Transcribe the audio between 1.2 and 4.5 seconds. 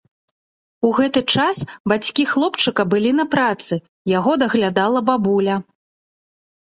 час бацькі хлопчыка былі на працы, яго